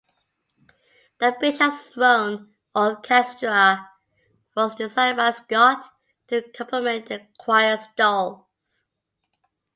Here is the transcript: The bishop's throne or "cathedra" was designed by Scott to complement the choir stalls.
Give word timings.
The 1.19 1.35
bishop's 1.39 1.89
throne 1.89 2.55
or 2.73 2.95
"cathedra" 3.03 3.87
was 4.57 4.73
designed 4.73 5.17
by 5.17 5.29
Scott 5.29 5.93
to 6.27 6.41
complement 6.53 7.05
the 7.05 7.27
choir 7.37 7.77
stalls. 7.77 8.87